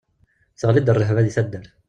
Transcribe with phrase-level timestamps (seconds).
[0.59, 1.71] Teɣli-d rrehba di taddart.